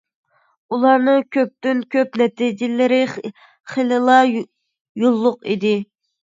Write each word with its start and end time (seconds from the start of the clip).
ئۇلارنىڭ 0.75 1.19
كۆپتىن 1.35 1.83
كۆپ 1.95 2.17
نەتىجىلىرى 2.21 2.99
خېلىلا 3.75 4.17
يوللۇق 4.31 5.39
ئىدى. 5.53 5.77